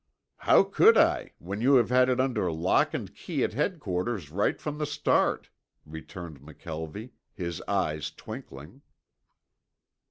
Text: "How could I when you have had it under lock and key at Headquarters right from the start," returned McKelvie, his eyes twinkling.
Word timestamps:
"How 0.37 0.63
could 0.63 0.97
I 0.97 1.33
when 1.37 1.61
you 1.61 1.75
have 1.75 1.91
had 1.91 2.09
it 2.09 2.19
under 2.19 2.51
lock 2.51 2.95
and 2.95 3.13
key 3.13 3.43
at 3.43 3.53
Headquarters 3.53 4.31
right 4.31 4.59
from 4.59 4.79
the 4.79 4.87
start," 4.87 5.51
returned 5.85 6.41
McKelvie, 6.41 7.11
his 7.35 7.61
eyes 7.67 8.09
twinkling. 8.09 8.81